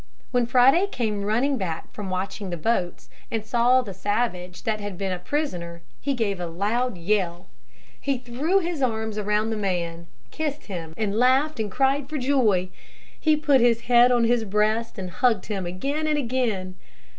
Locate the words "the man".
9.51-10.07